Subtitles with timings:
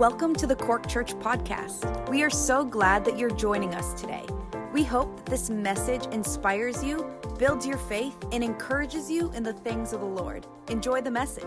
[0.00, 2.08] Welcome to the Cork Church Podcast.
[2.08, 4.24] We are so glad that you're joining us today.
[4.72, 7.06] We hope that this message inspires you,
[7.38, 10.46] builds your faith, and encourages you in the things of the Lord.
[10.70, 11.44] Enjoy the message.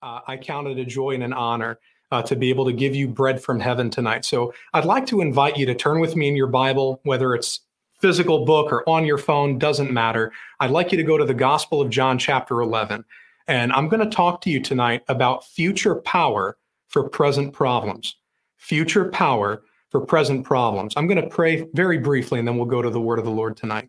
[0.00, 1.80] Uh, I count it a joy and an honor
[2.12, 4.24] uh, to be able to give you bread from heaven tonight.
[4.24, 7.62] So I'd like to invite you to turn with me in your Bible, whether it's
[8.00, 10.32] physical book or on your phone, doesn't matter.
[10.58, 13.04] I'd like you to go to the Gospel of John, chapter 11.
[13.46, 16.56] And I'm going to talk to you tonight about future power
[16.88, 18.16] for present problems.
[18.56, 20.94] Future power for present problems.
[20.96, 23.30] I'm going to pray very briefly and then we'll go to the word of the
[23.30, 23.88] Lord tonight.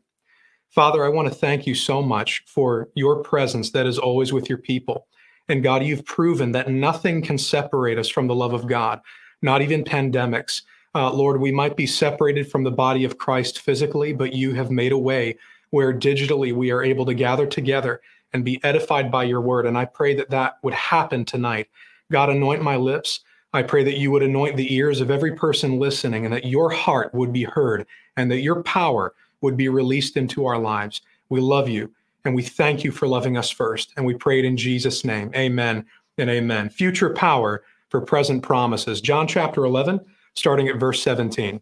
[0.70, 4.50] Father, I want to thank you so much for your presence that is always with
[4.50, 5.08] your people.
[5.50, 9.02] And God, you've proven that nothing can separate us from the love of God,
[9.42, 10.62] not even pandemics.
[10.94, 14.72] Uh, Lord, we might be separated from the body of Christ physically, but you have
[14.72, 15.38] made a way
[15.70, 18.02] where digitally we are able to gather together
[18.34, 19.66] and be edified by your word.
[19.66, 21.70] And I pray that that would happen tonight.
[22.12, 23.22] God, anoint my lips.
[23.54, 26.70] I pray that you would anoint the ears of every person listening and that your
[26.70, 27.86] heart would be heard
[28.18, 31.02] and that your power would be released into our lives.
[31.30, 31.92] We love you.
[32.24, 33.94] And we thank you for loving us first.
[33.98, 35.32] And we pray it in Jesus' name.
[35.36, 35.86] Amen
[36.18, 36.70] and amen.
[36.70, 39.02] Future power for present promises.
[39.02, 40.00] John chapter 11,
[40.34, 41.62] starting at verse 17.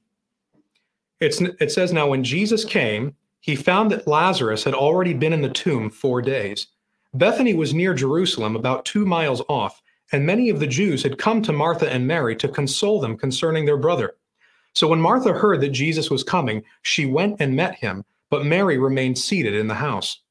[1.20, 5.42] It's, it says, Now when Jesus came, he found that Lazarus had already been in
[5.42, 6.68] the tomb four days.
[7.14, 11.42] Bethany was near Jerusalem, about two miles off, and many of the Jews had come
[11.44, 14.16] to Martha and Mary to console them concerning their brother.
[14.74, 18.78] So when Martha heard that Jesus was coming, she went and met him, but Mary
[18.78, 20.22] remained seated in the house.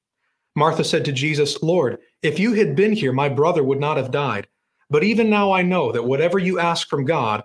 [0.55, 4.11] Martha said to Jesus, Lord, if you had been here, my brother would not have
[4.11, 4.47] died.
[4.91, 7.45] But even now I know that whatever you ask from God,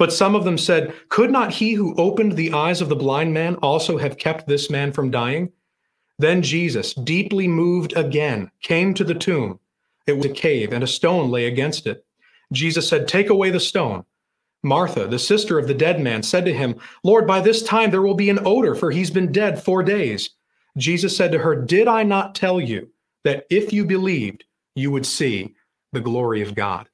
[0.00, 3.34] But some of them said, Could not he who opened the eyes of the blind
[3.34, 5.52] man also have kept this man from dying?
[6.18, 9.60] Then Jesus, deeply moved again, came to the tomb.
[10.06, 12.06] It was a cave, and a stone lay against it.
[12.50, 14.06] Jesus said, Take away the stone.
[14.62, 18.00] Martha, the sister of the dead man, said to him, Lord, by this time there
[18.00, 20.30] will be an odor, for he's been dead four days.
[20.78, 22.88] Jesus said to her, Did I not tell you
[23.24, 24.44] that if you believed,
[24.74, 25.54] you would see
[25.92, 26.88] the glory of God.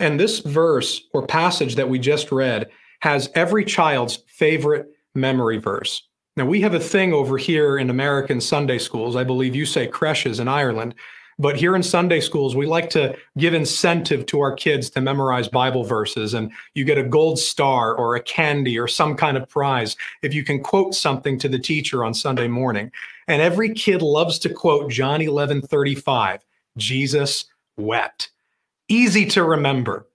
[0.00, 6.02] And this verse or passage that we just read has every child's favorite memory verse.
[6.36, 9.14] Now, we have a thing over here in American Sunday schools.
[9.14, 10.94] I believe you say creches in Ireland.
[11.38, 15.48] But here in Sunday schools, we like to give incentive to our kids to memorize
[15.48, 19.48] Bible verses, and you get a gold star or a candy or some kind of
[19.48, 22.92] prize if you can quote something to the teacher on Sunday morning.
[23.26, 26.44] And every kid loves to quote John 11 35,
[26.76, 27.46] Jesus
[27.78, 28.30] wept.
[28.90, 30.06] Easy to remember.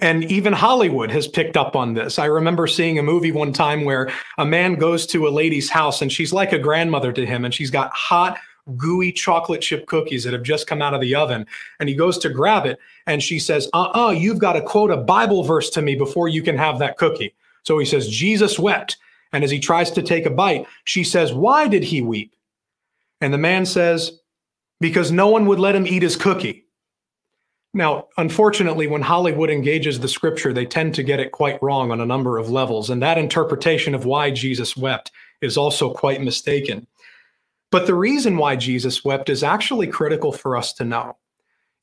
[0.00, 2.18] And even Hollywood has picked up on this.
[2.18, 6.02] I remember seeing a movie one time where a man goes to a lady's house
[6.02, 8.38] and she's like a grandmother to him, and she's got hot,
[8.76, 11.46] gooey chocolate chip cookies that have just come out of the oven.
[11.78, 14.54] And he goes to grab it, and she says, Uh uh-uh, uh, you have got
[14.54, 17.34] to quote a Bible verse to me before you can have that cookie.
[17.62, 18.96] So he says, Jesus wept.
[19.32, 22.34] And as he tries to take a bite, she says, Why did he weep?
[23.20, 24.20] And the man says,
[24.80, 26.63] Because no one would let him eat his cookie.
[27.76, 32.00] Now, unfortunately, when Hollywood engages the scripture, they tend to get it quite wrong on
[32.00, 32.88] a number of levels.
[32.88, 35.10] And that interpretation of why Jesus wept
[35.42, 36.86] is also quite mistaken.
[37.72, 41.16] But the reason why Jesus wept is actually critical for us to know.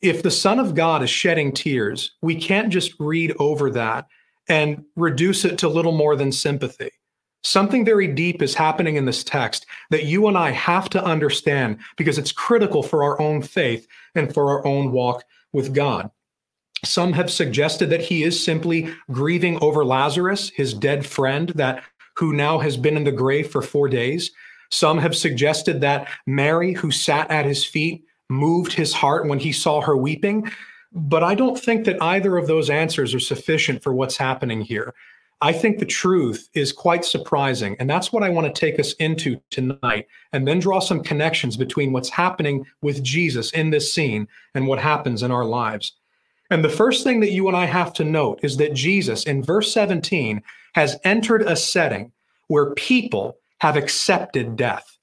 [0.02, 4.08] If the Son of God is shedding tears, we can't just read over that
[4.48, 6.92] and reduce it to little more than sympathy.
[7.44, 11.80] Something very deep is happening in this text that you and I have to understand
[11.98, 16.10] because it's critical for our own faith and for our own walk with God.
[16.84, 21.84] Some have suggested that he is simply grieving over Lazarus, his dead friend that
[22.18, 24.32] who now has been in the grave for 4 days.
[24.72, 29.52] Some have suggested that Mary who sat at his feet moved his heart when he
[29.52, 30.50] saw her weeping.
[30.94, 34.94] But I don't think that either of those answers are sufficient for what's happening here.
[35.44, 37.76] I think the truth is quite surprising.
[37.80, 41.58] And that's what I want to take us into tonight, and then draw some connections
[41.58, 45.94] between what's happening with Jesus in this scene and what happens in our lives.
[46.52, 49.42] And the first thing that you and I have to note is that Jesus, in
[49.42, 50.44] verse 17,
[50.74, 52.12] has entered a setting
[52.48, 54.98] where people have accepted death.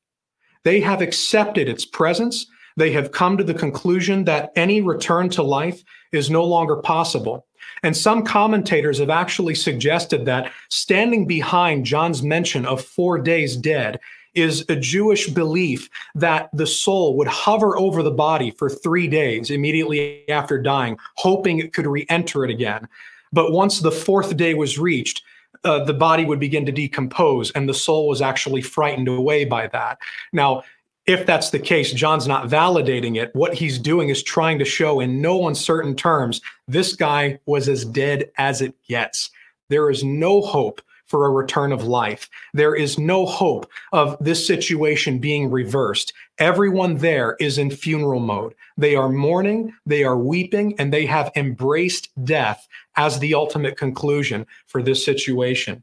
[0.62, 2.46] They have accepted its presence.
[2.76, 5.82] They have come to the conclusion that any return to life
[6.12, 7.46] is no longer possible.
[7.82, 14.00] And some commentators have actually suggested that standing behind John's mention of four days dead
[14.34, 19.50] is a Jewish belief that the soul would hover over the body for three days
[19.50, 22.86] immediately after dying, hoping it could re enter it again.
[23.32, 25.22] But once the fourth day was reached,
[25.64, 29.66] uh, the body would begin to decompose, and the soul was actually frightened away by
[29.68, 29.98] that.
[30.32, 30.62] Now,
[31.08, 33.34] if that's the case, John's not validating it.
[33.34, 37.86] What he's doing is trying to show in no uncertain terms this guy was as
[37.86, 39.30] dead as it gets.
[39.70, 42.28] There is no hope for a return of life.
[42.52, 46.12] There is no hope of this situation being reversed.
[46.36, 48.54] Everyone there is in funeral mode.
[48.76, 54.46] They are mourning, they are weeping, and they have embraced death as the ultimate conclusion
[54.66, 55.82] for this situation.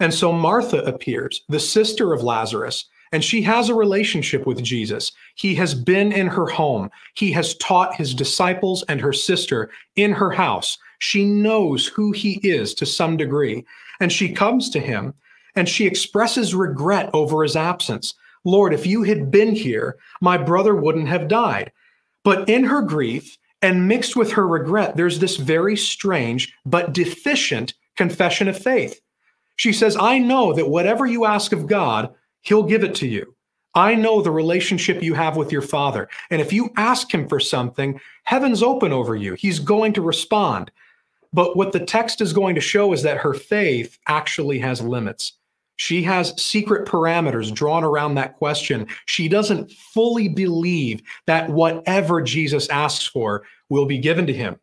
[0.00, 5.12] And so Martha appears, the sister of Lazarus, and she has a relationship with Jesus.
[5.34, 6.90] He has been in her home.
[7.14, 10.78] He has taught his disciples and her sister in her house.
[10.98, 13.64] She knows who he is to some degree.
[14.00, 15.14] And she comes to him
[15.54, 18.14] and she expresses regret over his absence.
[18.44, 21.72] Lord, if you had been here, my brother wouldn't have died.
[22.24, 27.74] But in her grief and mixed with her regret, there's this very strange but deficient
[27.96, 29.00] confession of faith.
[29.56, 32.14] She says, I know that whatever you ask of God,
[32.46, 33.34] He'll give it to you.
[33.74, 36.08] I know the relationship you have with your father.
[36.30, 39.34] And if you ask him for something, heaven's open over you.
[39.34, 40.70] He's going to respond.
[41.32, 45.34] But what the text is going to show is that her faith actually has limits.
[45.74, 48.86] She has secret parameters drawn around that question.
[49.04, 54.58] She doesn't fully believe that whatever Jesus asks for will be given to him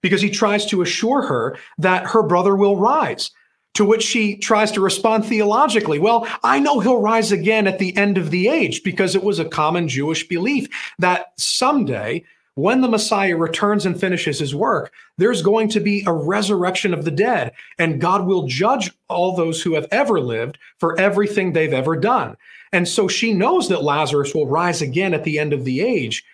[0.00, 3.30] because he tries to assure her that her brother will rise.
[3.74, 5.98] To which she tries to respond theologically.
[5.98, 9.38] Well, I know he'll rise again at the end of the age because it was
[9.38, 10.68] a common Jewish belief
[10.98, 12.24] that someday,
[12.54, 17.04] when the Messiah returns and finishes his work, there's going to be a resurrection of
[17.04, 21.72] the dead, and God will judge all those who have ever lived for everything they've
[21.72, 22.36] ever done.
[22.72, 26.24] And so she knows that Lazarus will rise again at the end of the age.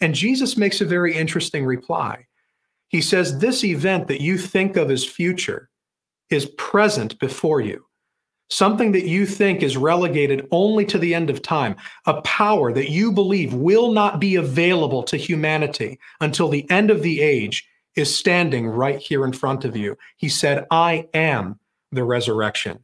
[0.00, 2.26] And Jesus makes a very interesting reply.
[2.88, 5.68] He says, This event that you think of as future,
[6.32, 7.84] is present before you.
[8.50, 11.74] Something that you think is relegated only to the end of time,
[12.06, 17.02] a power that you believe will not be available to humanity until the end of
[17.02, 19.96] the age is standing right here in front of you.
[20.16, 21.58] He said, I am
[21.92, 22.80] the resurrection.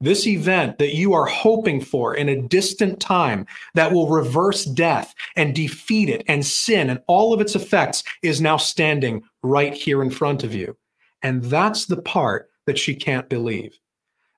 [0.00, 5.14] This event that you are hoping for in a distant time that will reverse death
[5.36, 10.02] and defeat it and sin and all of its effects is now standing right here
[10.02, 10.76] in front of you.
[11.22, 13.78] And that's the part that she can't believe.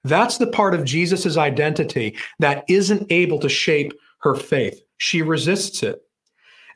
[0.04, 4.82] That's the part of Jesus' identity that isn't able to shape her faith.
[4.98, 6.02] She resists it.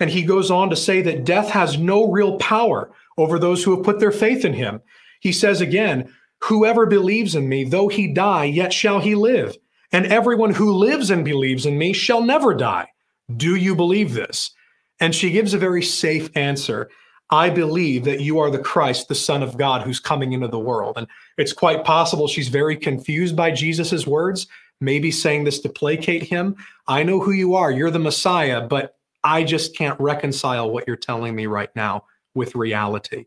[0.00, 3.75] And he goes on to say that death has no real power over those who
[3.75, 4.80] have put their faith in him.
[5.20, 6.12] He says again,
[6.44, 9.56] Whoever believes in me, though he die, yet shall he live.
[9.90, 12.88] And everyone who lives and believes in me shall never die.
[13.37, 14.52] Do you believe this?
[15.00, 16.90] And she gives a very safe answer.
[17.30, 20.58] I believe that you are the Christ, the Son of God, who's coming into the
[20.58, 20.97] world.
[20.97, 21.06] And
[21.37, 24.47] it's quite possible she's very confused by Jesus's words,
[24.80, 26.56] maybe saying this to placate him.
[26.87, 27.70] I know who you are.
[27.70, 32.04] You're the Messiah, but I just can't reconcile what you're telling me right now
[32.35, 33.26] with reality.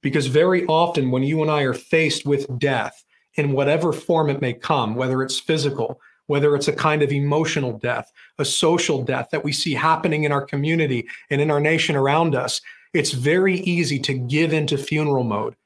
[0.00, 3.04] Because very often, when you and I are faced with death,
[3.36, 7.78] in whatever form it may come, whether it's physical, whether it's a kind of emotional
[7.78, 11.96] death, a social death that we see happening in our community and in our nation
[11.96, 12.60] around us,
[12.94, 15.56] it's very easy to give into funeral mode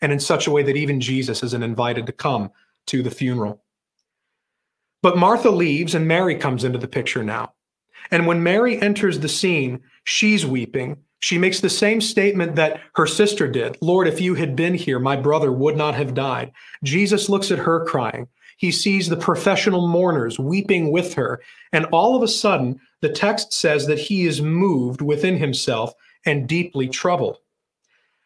[0.00, 2.50] and in such a way that even Jesus isn't invited to come
[2.86, 3.62] to the funeral.
[5.02, 7.52] But Martha leaves and Mary comes into the picture now.
[8.10, 10.96] And when Mary enters the scene, she's weeping.
[11.20, 14.98] She makes the same statement that her sister did Lord, if you had been here,
[14.98, 16.52] my brother would not have died.
[16.84, 18.28] Jesus looks at her crying.
[18.56, 21.40] He sees the professional mourners weeping with her.
[21.72, 25.92] And all of a sudden, the text says that he is moved within himself
[26.28, 27.38] and deeply troubled.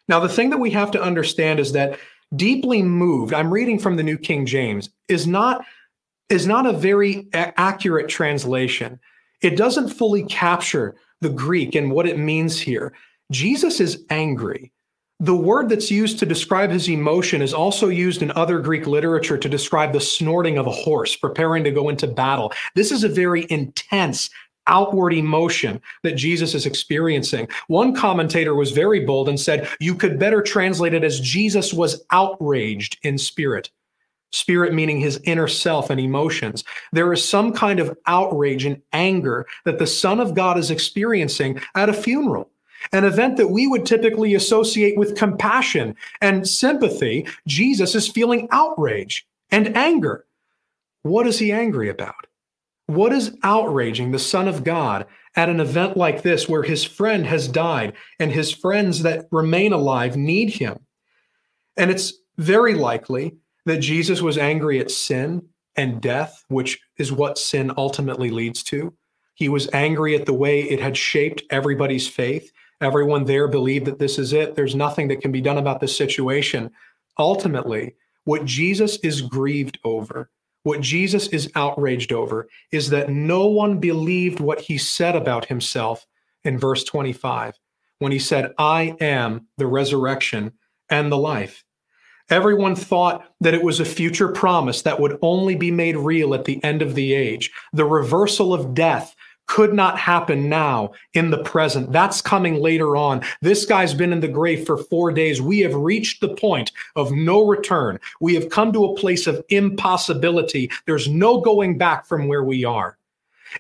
[0.09, 1.99] Now, the thing that we have to understand is that
[2.35, 5.65] deeply moved, I'm reading from the New King James, is not,
[6.29, 8.99] is not a very a- accurate translation.
[9.41, 12.93] It doesn't fully capture the Greek and what it means here.
[13.31, 14.73] Jesus is angry.
[15.21, 19.39] The word that's used to describe his emotion is also used in other Greek literature
[19.39, 22.53] to describe the snorting of a horse preparing to go into battle.
[22.75, 24.31] This is a very intense,
[24.67, 27.49] outward emotion that Jesus is experiencing.
[27.69, 32.05] One commentator was very bold and said, You could better translate it as Jesus was
[32.11, 33.71] outraged in spirit.
[34.31, 36.65] Spirit meaning his inner self and emotions.
[36.93, 41.61] There is some kind of outrage and anger that the Son of God is experiencing
[41.75, 42.49] at a funeral
[42.93, 49.27] an event that we would typically associate with compassion and sympathy, Jesus is feeling outrage
[49.51, 50.25] and anger.
[51.03, 52.27] What is he angry about?
[52.93, 57.25] What is outraging the Son of God at an event like this where his friend
[57.25, 60.79] has died and his friends that remain alive need him?
[61.79, 67.39] And it's very likely that Jesus was angry at sin and death, which is what
[67.39, 68.93] sin ultimately leads to.
[69.37, 72.53] He was angry at the way it had shaped everybody's faith.
[72.83, 74.55] Everyone there believed that this is it.
[74.55, 76.71] There's nothing that can be done about this situation.
[77.19, 77.95] Ultimately,
[78.25, 80.29] what Jesus is grieved over,
[80.63, 86.07] what Jesus is outraged over, is that no one believed what he said about himself
[86.45, 87.59] in verse 25
[87.99, 90.53] when he said, I am the resurrection
[90.91, 91.65] and the life.
[92.31, 96.45] Everyone thought that it was a future promise that would only be made real at
[96.45, 97.51] the end of the age.
[97.73, 99.15] The reversal of death
[99.53, 101.93] could not happen now in the present.
[101.93, 103.23] That's coming later on.
[103.43, 105.43] This guy's been in the grave for four days.
[105.43, 108.01] We have reached the point of no return.
[108.19, 110.71] We have come to a place of impossibility.
[110.87, 112.97] There's no going back from where we are.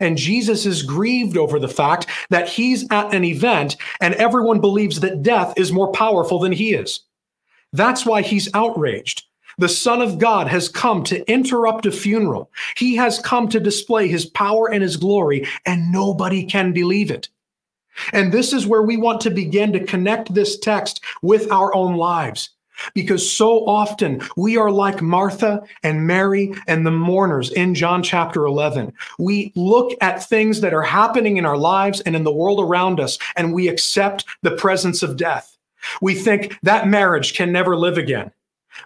[0.00, 5.00] And Jesus is grieved over the fact that he's at an event and everyone believes
[5.00, 7.00] that death is more powerful than he is.
[7.74, 9.26] That's why he's outraged.
[9.58, 12.50] The Son of God has come to interrupt a funeral.
[12.76, 17.28] He has come to display his power and his glory, and nobody can believe it.
[18.12, 21.96] And this is where we want to begin to connect this text with our own
[21.96, 22.50] lives.
[22.94, 28.46] Because so often we are like Martha and Mary and the mourners in John chapter
[28.46, 28.92] 11.
[29.18, 32.98] We look at things that are happening in our lives and in the world around
[32.98, 35.56] us, and we accept the presence of death.
[36.00, 38.32] We think that marriage can never live again.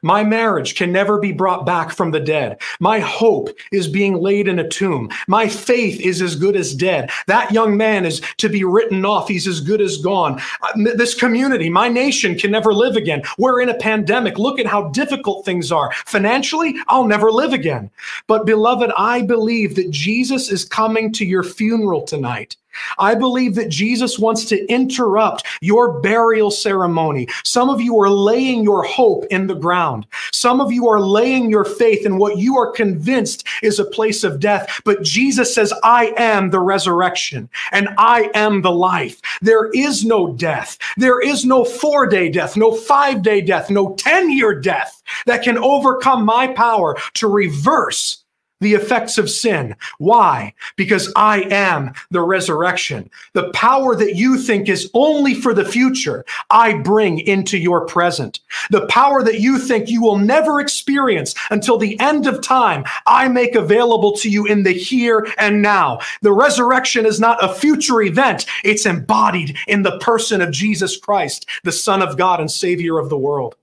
[0.03, 2.61] My marriage can never be brought back from the dead.
[2.81, 5.11] My hope is being laid in a tomb.
[5.29, 7.11] My faith is as good as dead.
[7.27, 9.29] That young man is to be written off.
[9.29, 10.41] He's as good as gone.
[10.63, 13.23] Uh, this community, my nation can never live again.
[13.39, 14.39] We're in a pandemic.
[14.39, 15.93] Look at how difficult things are.
[16.07, 17.91] Financially, I'll never live again.
[18.27, 22.57] But beloved, I believe that Jesus is coming to your funeral tonight.
[22.99, 27.29] I believe that Jesus wants to interrupt your burial ceremony.
[27.45, 30.07] Some of you are laying your hope in the ground.
[30.33, 34.25] Some of you are laying your faith in what you are convinced is a place
[34.25, 34.81] of death.
[34.85, 39.21] But Jesus says, I am the resurrection and I am the life.
[39.43, 40.79] There is no death.
[40.97, 45.43] There is no four day death, no five day death, no 10 year death that
[45.43, 48.25] can overcome my power to reverse
[48.61, 49.77] the effects of sin.
[49.99, 50.55] Why?
[50.77, 53.11] Because I am the resurrection.
[53.35, 58.41] The power that you think is only for the future, I bring into your present.
[58.71, 63.29] The power that you think you will never experience until the end of time, I
[63.29, 66.01] make available to you in the here and now.
[66.23, 71.47] The resurrection is not a future event, it's embodied in the person of Jesus Christ,
[71.65, 73.57] the Son of God and Savior of the world.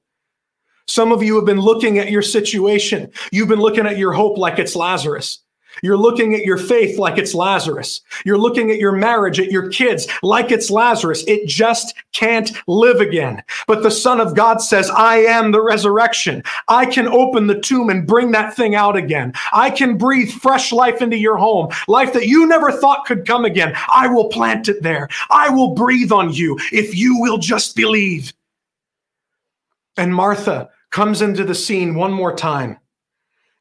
[0.87, 3.11] Some of you have been looking at your situation.
[3.31, 5.39] You've been looking at your hope like it's Lazarus.
[5.81, 8.01] You're looking at your faith like it's Lazarus.
[8.25, 11.23] You're looking at your marriage, at your kids like it's Lazarus.
[11.25, 13.41] It just can't live again.
[13.65, 16.43] But the Son of God says, I am the resurrection.
[16.67, 19.33] I can open the tomb and bring that thing out again.
[19.51, 23.45] I can breathe fresh life into your home, life that you never thought could come
[23.45, 23.75] again.
[23.91, 25.09] I will plant it there.
[25.31, 28.31] I will breathe on you if you will just believe.
[29.97, 32.77] And Martha comes into the scene one more time.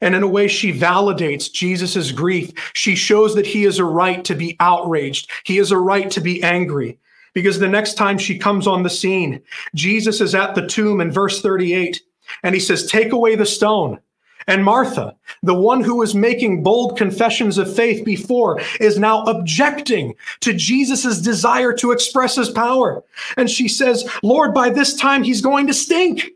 [0.02, 2.52] And in a way, she validates Jesus' grief.
[2.74, 5.30] She shows that he has a right to be outraged.
[5.44, 6.98] He has a right to be angry.
[7.34, 9.40] Because the next time she comes on the scene,
[9.74, 12.02] Jesus is at the tomb in verse 38,
[12.42, 13.98] and he says, Take away the stone.
[14.46, 20.14] And Martha, the one who was making bold confessions of faith before, is now objecting
[20.40, 23.02] to Jesus' desire to express his power.
[23.36, 26.32] And she says, Lord, by this time he's going to stink.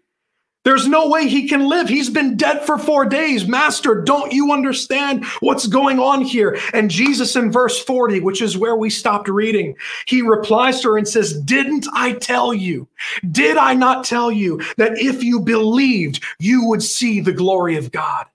[0.67, 1.89] There's no way he can live.
[1.89, 3.47] He's been dead for four days.
[3.47, 6.59] Master, don't you understand what's going on here?
[6.75, 9.77] And Jesus in verse 40, which is where we stopped reading,
[10.09, 12.89] he replies to her and says, Didn't I tell you?
[13.31, 17.93] Did I not tell you that if you believed, you would see the glory of
[17.93, 18.27] God?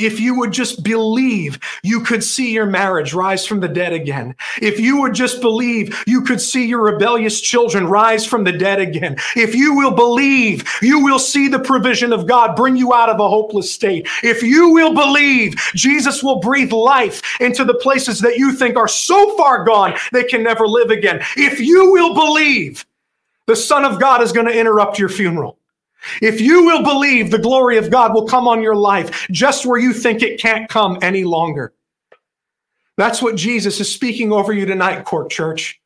[0.00, 4.34] If you would just believe, you could see your marriage rise from the dead again.
[4.62, 8.80] If you would just believe, you could see your rebellious children rise from the dead
[8.80, 9.16] again.
[9.36, 13.20] If you will believe, you will see the provision of God bring you out of
[13.20, 14.08] a hopeless state.
[14.22, 18.88] If you will believe, Jesus will breathe life into the places that you think are
[18.88, 21.20] so far gone they can never live again.
[21.36, 22.86] If you will believe,
[23.46, 25.59] the Son of God is going to interrupt your funeral.
[26.22, 29.78] If you will believe, the glory of God will come on your life just where
[29.78, 31.72] you think it can't come any longer.
[32.96, 35.80] That's what Jesus is speaking over you tonight, Cork Church.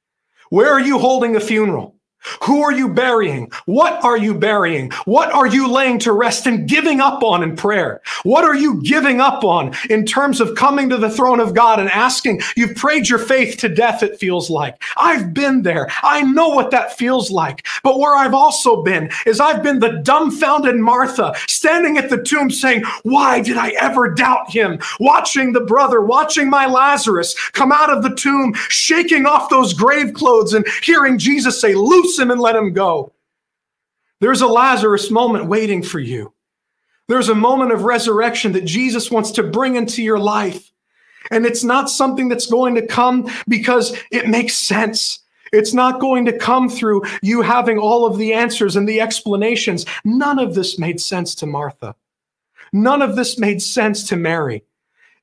[0.50, 1.93] Where are you holding a funeral?
[2.43, 3.50] Who are you burying?
[3.66, 4.90] What are you burying?
[5.04, 8.00] What are you laying to rest and giving up on in prayer?
[8.23, 11.81] What are you giving up on in terms of coming to the throne of God
[11.81, 12.40] and asking?
[12.57, 14.83] You've prayed your faith to death, it feels like.
[14.97, 15.88] I've been there.
[16.02, 17.66] I know what that feels like.
[17.83, 22.50] But where I've also been is I've been the dumbfounded Martha standing at the tomb
[22.50, 24.78] saying, Why did I ever doubt him?
[24.99, 30.14] Watching the brother, watching my Lazarus come out of the tomb, shaking off those grave
[30.14, 33.12] clothes and hearing Jesus say, Loose him and let him go.
[34.21, 36.33] There's a Lazarus moment waiting for you.
[37.09, 40.71] There's a moment of resurrection that Jesus wants to bring into your life.
[41.30, 45.21] And it's not something that's going to come because it makes sense.
[45.52, 49.87] It's not going to come through you having all of the answers and the explanations.
[50.04, 51.94] None of this made sense to Martha.
[52.73, 54.64] None of this made sense to Mary.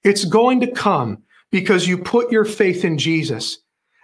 [0.04, 3.60] It's going to come because you put your faith in Jesus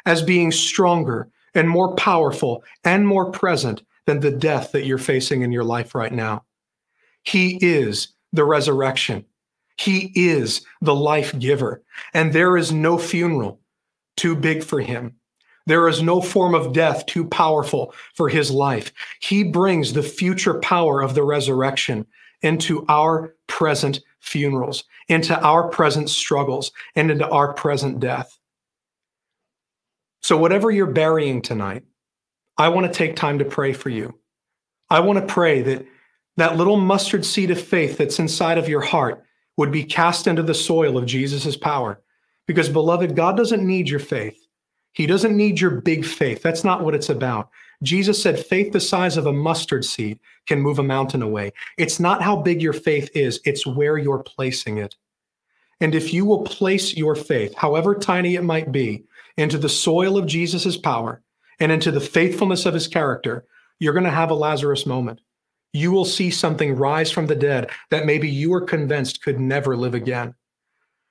[0.05, 5.41] as being stronger and more powerful and more present than the death that you're facing
[5.41, 6.43] in your life right now.
[7.23, 9.25] He is the resurrection.
[9.77, 11.83] He is the life giver.
[12.13, 13.59] And there is no funeral
[14.15, 15.15] too big for him.
[15.65, 18.93] There is no form of death too powerful for his life.
[19.19, 22.05] He brings the future power of the resurrection
[22.41, 28.37] into our present funerals, into our present struggles, and into our present death.
[30.27, 31.83] So, whatever you're burying tonight,
[32.57, 34.19] I want to take time to pray for you.
[34.89, 35.85] I want to pray that
[36.35, 39.23] that little mustard seed of faith that's inside of your heart
[39.55, 42.01] would be cast into the soil of Jesus' power.
[42.45, 44.37] Because, beloved, God doesn't need your faith.
[44.91, 46.41] He doesn't need your big faith.
[46.41, 47.49] That's not what it's about.
[47.81, 51.53] Jesus said, faith the size of a mustard seed can move a mountain away.
[51.77, 54.93] It's not how big your faith is, it's where you're placing it.
[55.79, 59.05] And if you will place your faith, however tiny it might be,
[59.37, 61.21] into the soil of Jesus' power
[61.59, 63.45] and into the faithfulness of his character,
[63.79, 65.21] you're going to have a Lazarus moment.
[65.73, 69.77] You will see something rise from the dead that maybe you were convinced could never
[69.77, 70.33] live again.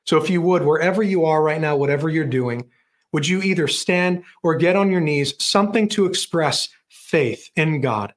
[0.04, 2.70] So, if you would, wherever you are right now, whatever you're doing,
[3.12, 8.14] would you either stand or get on your knees, something to express faith in God?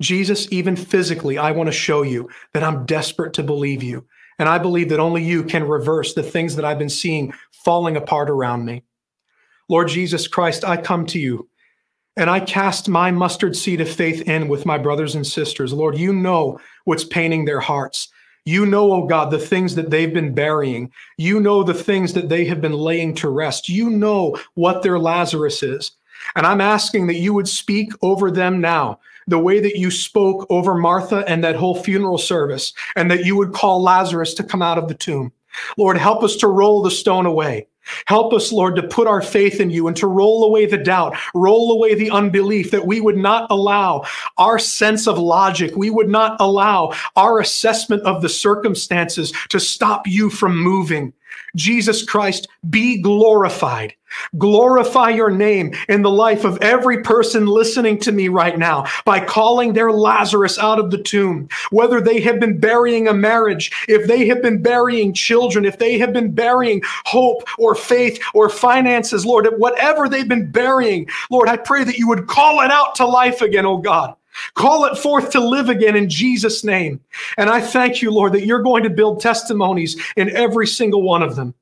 [0.00, 4.06] Jesus, even physically, I want to show you that I'm desperate to believe you.
[4.38, 7.96] And I believe that only you can reverse the things that I've been seeing falling
[7.96, 8.84] apart around me.
[9.70, 11.48] Lord Jesus Christ, I come to you
[12.16, 15.72] and I cast my mustard seed of faith in with my brothers and sisters.
[15.72, 18.08] Lord, you know what's paining their hearts.
[18.44, 20.90] You know, oh God, the things that they've been burying.
[21.18, 23.68] You know the things that they have been laying to rest.
[23.68, 25.92] You know what their Lazarus is.
[26.34, 30.48] And I'm asking that you would speak over them now, the way that you spoke
[30.50, 34.62] over Martha and that whole funeral service, and that you would call Lazarus to come
[34.62, 35.32] out of the tomb.
[35.78, 37.68] Lord, help us to roll the stone away.
[38.06, 41.16] Help us, Lord, to put our faith in you and to roll away the doubt,
[41.34, 44.04] roll away the unbelief, that we would not allow
[44.38, 50.06] our sense of logic, we would not allow our assessment of the circumstances to stop
[50.06, 51.12] you from moving.
[51.56, 53.94] Jesus Christ, be glorified.
[54.38, 59.24] Glorify your name in the life of every person listening to me right now by
[59.24, 61.48] calling their Lazarus out of the tomb.
[61.70, 65.98] Whether they have been burying a marriage, if they have been burying children, if they
[65.98, 71.56] have been burying hope or faith or finances, Lord, whatever they've been burying, Lord, I
[71.56, 74.14] pray that you would call it out to life again, oh God.
[74.54, 77.00] Call it forth to live again in Jesus' name.
[77.36, 81.22] And I thank you, Lord, that you're going to build testimonies in every single one
[81.22, 81.54] of them.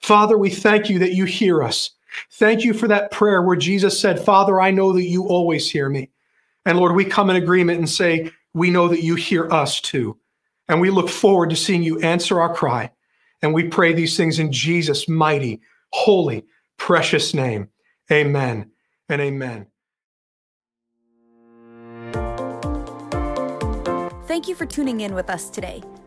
[0.00, 1.90] Father, we thank you that you hear us.
[2.32, 5.88] Thank you for that prayer where Jesus said, Father, I know that you always hear
[5.88, 6.10] me.
[6.66, 10.18] And Lord, we come in agreement and say, we know that you hear us too.
[10.68, 12.90] And we look forward to seeing you answer our cry.
[13.42, 15.60] And we pray these things in Jesus' mighty,
[15.92, 16.44] holy,
[16.78, 17.68] precious name.
[18.10, 18.70] Amen
[19.08, 19.66] and amen.
[24.26, 25.82] Thank you for tuning in with us today.